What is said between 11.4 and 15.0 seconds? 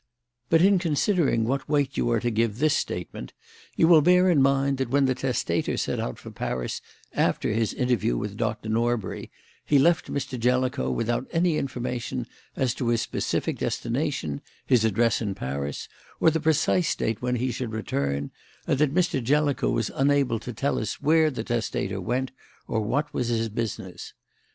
information as to his specific destination, his